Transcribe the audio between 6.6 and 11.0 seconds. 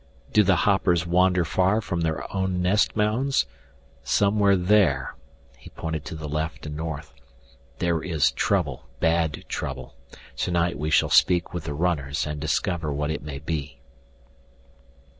and north, "there is trouble, bad trouble. Tonight we